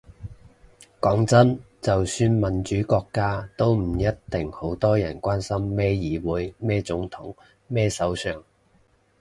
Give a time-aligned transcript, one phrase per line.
[0.99, 7.35] 講真，就算民主國家，都唔一定好多人關心咩議會咩總統
[7.67, 8.43] 咩首相